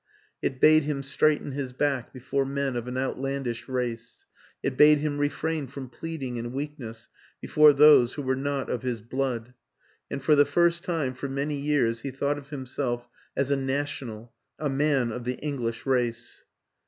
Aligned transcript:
It 0.41 0.59
bade 0.59 0.83
him 0.85 1.03
straighten 1.03 1.51
his 1.51 1.73
back 1.73 2.11
before 2.11 2.43
men 2.43 2.75
of 2.75 2.87
an 2.87 2.97
out 2.97 3.19
landish 3.19 3.67
race, 3.67 4.25
it 4.63 4.75
bade 4.75 4.97
him 4.97 5.19
refrain 5.19 5.67
from 5.67 5.89
pleading 5.89 6.39
and 6.39 6.53
weakness 6.53 7.07
before 7.39 7.71
those 7.71 8.13
who 8.13 8.23
were 8.23 8.35
not 8.35 8.67
of 8.67 8.81
his 8.81 9.03
blood; 9.03 9.53
and 10.09 10.23
for 10.23 10.35
the 10.35 10.43
first 10.43 10.83
time 10.83 11.13
for 11.13 11.29
many 11.29 11.55
years 11.55 11.99
he 12.01 12.09
thought 12.09 12.39
of 12.39 12.49
himself 12.49 13.07
as 13.37 13.51
a 13.51 13.55
national, 13.55 14.33
a 14.57 14.71
man 14.71 15.11
of 15.11 15.23
the 15.23 15.35
English 15.35 15.85
race. 15.85 16.45